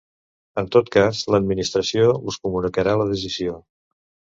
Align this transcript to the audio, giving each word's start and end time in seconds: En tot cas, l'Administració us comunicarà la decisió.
En 0.61 0.69
tot 0.75 0.89
cas, 0.95 1.21
l'Administració 1.35 2.11
us 2.33 2.41
comunicarà 2.49 3.01
la 3.05 3.11
decisió. 3.15 3.65